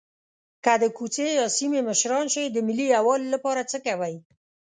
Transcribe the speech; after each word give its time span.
که 0.63 0.73
د 0.81 0.83
کوڅې 0.97 1.27
یا 1.39 1.47
سیمې 1.57 1.81
مشران 1.89 2.25
شئ 2.33 2.45
د 2.51 2.57
ملي 2.67 2.85
یووالي 2.95 3.27
لپاره 3.35 3.61
څه 3.71 3.77
کوئ. 3.85 4.15